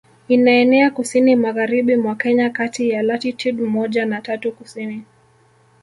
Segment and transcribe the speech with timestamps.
[0.27, 5.05] Inaenea kusini magharibi mwa Kenya kati ya latitude moja na tatu Kusini